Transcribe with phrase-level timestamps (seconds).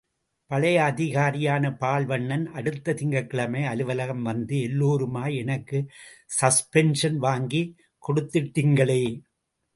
[0.51, 5.85] பழைய அதிகாரியான பால் வண்ணன், அடுத்த திங்கட்கிழமை அலுவலகம் வந்து எல்லோருமாய் எனக்கு
[6.41, 7.71] சஸ்பென்ஷன் வாங்கிக்
[8.07, 9.03] கொடுத்துட்டிங்களே.